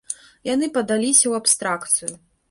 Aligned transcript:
Яны 0.53 0.69
падаліся 0.77 1.23
ў 1.27 1.33
абстракцыю. 1.41 2.13